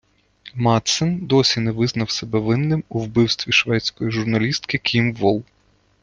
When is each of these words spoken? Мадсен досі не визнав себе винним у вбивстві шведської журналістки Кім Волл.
Мадсен 0.55 1.25
досі 1.27 1.59
не 1.59 1.71
визнав 1.71 2.09
себе 2.09 2.39
винним 2.39 2.83
у 2.89 2.99
вбивстві 2.99 3.51
шведської 3.51 4.11
журналістки 4.11 4.77
Кім 4.77 5.13
Волл. 5.13 5.43